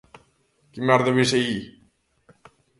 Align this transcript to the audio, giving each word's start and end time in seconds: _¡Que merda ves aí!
_¡Que 0.71 0.79
merda 0.87 1.11
ves 1.17 1.31
aí! 1.37 1.55